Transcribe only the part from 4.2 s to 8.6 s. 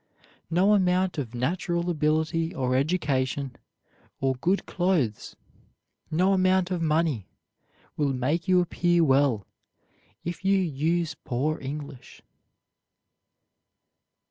good clothes, no amount of money, will make